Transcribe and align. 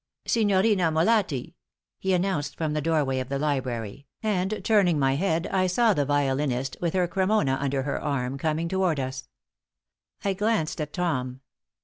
"Signorina 0.25 0.91
Molatti," 0.91 1.53
he 1.99 2.13
announced 2.15 2.57
from 2.57 2.73
the 2.73 2.81
doorway 2.81 3.19
of 3.19 3.29
the 3.29 3.37
library, 3.37 4.07
and 4.23 4.59
turning 4.65 4.97
my 4.97 5.13
head 5.13 5.45
I 5.45 5.67
saw 5.67 5.93
the 5.93 6.07
violiniste, 6.07 6.75
with 6.81 6.95
her 6.95 7.07
Cremona 7.07 7.55
under 7.61 7.83
her 7.83 8.01
arm, 8.01 8.39
coming 8.39 8.67
toward 8.67 8.99
us. 8.99 9.27
I 10.25 10.33
glanced 10.33 10.81
at 10.81 10.91
Tom. 10.91 11.41